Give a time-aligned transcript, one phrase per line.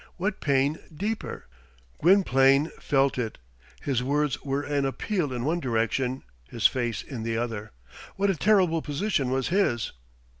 [0.17, 1.45] what pain deeper?
[1.99, 3.37] Gwynplaine felt it.
[3.83, 7.69] His words were an appeal in one direction, his face in the other.
[8.15, 9.91] What a terrible position was his!